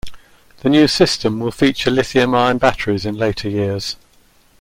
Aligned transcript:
The 0.61 0.69
new 0.69 0.87
system 0.87 1.39
will 1.39 1.51
feature 1.51 1.91
lithium-ion 1.91 2.57
batteries 2.57 3.05
in 3.05 3.17
later 3.17 3.47
years. 3.47 3.97